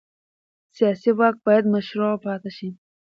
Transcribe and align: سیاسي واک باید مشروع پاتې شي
سیاسي 0.75 1.11
واک 1.19 1.35
باید 1.45 1.65
مشروع 1.73 2.11
پاتې 2.25 2.49
شي 2.57 2.69